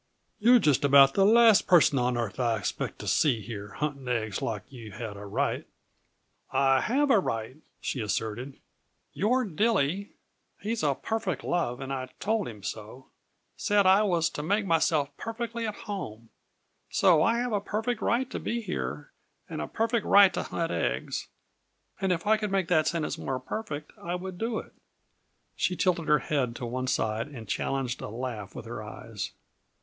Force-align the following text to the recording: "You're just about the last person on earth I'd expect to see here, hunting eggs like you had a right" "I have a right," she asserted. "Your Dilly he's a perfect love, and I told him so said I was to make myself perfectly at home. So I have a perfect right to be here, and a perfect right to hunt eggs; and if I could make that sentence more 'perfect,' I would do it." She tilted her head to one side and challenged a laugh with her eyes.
"You're 0.39 0.57
just 0.57 0.83
about 0.83 1.13
the 1.13 1.23
last 1.27 1.67
person 1.67 1.99
on 1.99 2.17
earth 2.17 2.39
I'd 2.39 2.57
expect 2.57 2.97
to 2.97 3.07
see 3.07 3.39
here, 3.39 3.73
hunting 3.73 4.07
eggs 4.07 4.41
like 4.41 4.63
you 4.71 4.93
had 4.93 5.15
a 5.15 5.23
right" 5.27 5.67
"I 6.51 6.81
have 6.81 7.11
a 7.11 7.19
right," 7.19 7.57
she 7.79 8.01
asserted. 8.01 8.57
"Your 9.13 9.45
Dilly 9.45 10.13
he's 10.59 10.81
a 10.81 10.95
perfect 10.95 11.43
love, 11.43 11.79
and 11.81 11.93
I 11.93 12.09
told 12.19 12.47
him 12.47 12.63
so 12.63 13.09
said 13.55 13.85
I 13.85 14.01
was 14.01 14.31
to 14.31 14.41
make 14.41 14.65
myself 14.65 15.15
perfectly 15.17 15.67
at 15.67 15.75
home. 15.85 16.29
So 16.89 17.21
I 17.21 17.37
have 17.37 17.53
a 17.53 17.61
perfect 17.61 18.01
right 18.01 18.27
to 18.31 18.39
be 18.39 18.59
here, 18.59 19.11
and 19.47 19.61
a 19.61 19.67
perfect 19.67 20.07
right 20.07 20.33
to 20.33 20.41
hunt 20.41 20.71
eggs; 20.71 21.27
and 21.99 22.11
if 22.11 22.25
I 22.25 22.37
could 22.37 22.51
make 22.51 22.69
that 22.69 22.87
sentence 22.87 23.19
more 23.19 23.39
'perfect,' 23.39 23.93
I 24.01 24.15
would 24.15 24.39
do 24.39 24.57
it." 24.57 24.73
She 25.55 25.75
tilted 25.75 26.07
her 26.07 26.17
head 26.17 26.55
to 26.55 26.65
one 26.65 26.87
side 26.87 27.27
and 27.27 27.47
challenged 27.47 28.01
a 28.01 28.09
laugh 28.09 28.55
with 28.55 28.65
her 28.65 28.81
eyes. 28.81 29.33